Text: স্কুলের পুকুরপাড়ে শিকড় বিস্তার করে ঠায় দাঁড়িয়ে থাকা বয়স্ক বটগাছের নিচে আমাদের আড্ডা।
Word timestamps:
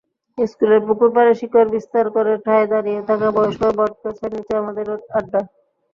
স্কুলের 0.37 0.81
পুকুরপাড়ে 0.87 1.33
শিকড় 1.39 1.69
বিস্তার 1.75 2.05
করে 2.15 2.33
ঠায় 2.45 2.65
দাঁড়িয়ে 2.71 3.01
থাকা 3.09 3.27
বয়স্ক 3.35 3.61
বটগাছের 3.77 4.31
নিচে 4.35 4.53
আমাদের 4.61 4.85
আড্ডা। 5.17 5.41